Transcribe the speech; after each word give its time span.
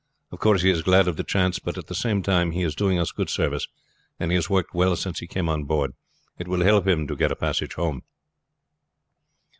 Of 0.31 0.39
course 0.39 0.63
he 0.63 0.71
is 0.71 0.81
glad 0.81 1.07
of 1.07 1.15
the 1.15 1.23
chance; 1.23 1.59
but 1.59 1.77
at 1.77 1.85
the 1.85 1.93
same 1.93 2.23
time 2.23 2.53
he 2.53 2.63
is 2.63 2.73
doing 2.73 2.97
us 2.97 3.11
good 3.11 3.29
service, 3.29 3.67
and 4.19 4.31
he 4.31 4.35
has 4.35 4.49
worked 4.49 4.73
well 4.73 4.95
since 4.95 5.19
he 5.19 5.27
came 5.27 5.47
on 5.47 5.65
board. 5.65 5.93
It 6.39 6.47
will 6.47 6.63
help 6.63 6.87
him 6.87 7.05
to 7.05 7.15
get 7.15 7.31
a 7.31 7.35
passage 7.35 7.75
home." 7.75 8.01